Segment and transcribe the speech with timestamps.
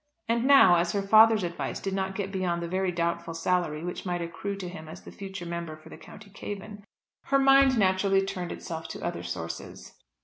[0.27, 4.03] And now, as her father's advice did not get beyond the very doubtful salary which
[4.03, 6.83] might accrue to him as the future member for the County Cavan,
[7.25, 9.93] her mind naturally turned itself to other sources.